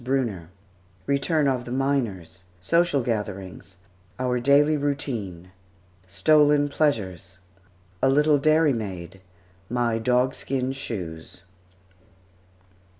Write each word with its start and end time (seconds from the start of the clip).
BRUNNER 0.03 0.49
RETURN 1.05 1.47
OF 1.47 1.65
THE 1.65 1.71
MINERS 1.71 2.45
SOCIAL 2.59 3.03
GATHERINGS 3.03 3.77
OUR 4.17 4.39
DAILY 4.39 4.75
ROUTINE 4.75 5.51
STOLEN 6.07 6.69
PLEASURES 6.69 7.37
A 8.01 8.09
LITTLE 8.09 8.39
DAIRYMAID 8.39 9.21
MY 9.69 9.99
DOGSKIN 9.99 10.71
SHOES. 10.71 11.43